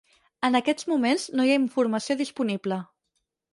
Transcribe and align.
En 0.47 0.55
aquests 0.59 0.87
moments 0.93 1.27
no 1.35 1.45
hi 1.49 1.53
ha 1.53 1.59
informació 1.65 2.19
disponible. 2.25 2.83